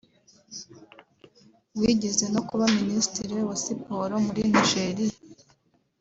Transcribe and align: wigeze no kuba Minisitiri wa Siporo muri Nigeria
wigeze 1.79 2.25
no 2.33 2.41
kuba 2.47 2.63
Minisitiri 2.77 3.35
wa 3.47 3.55
Siporo 3.63 4.13
muri 4.25 4.41
Nigeria 4.53 5.17